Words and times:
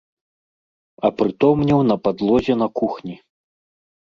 Апрытомнеў 1.09 1.79
на 1.91 1.95
падлозе 2.07 2.53
на 2.63 2.67
кухні. 2.81 3.15